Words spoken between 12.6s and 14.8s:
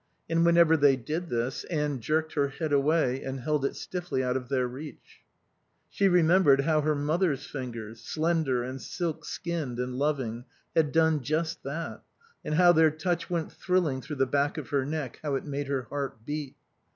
their touch went thrilling through the back of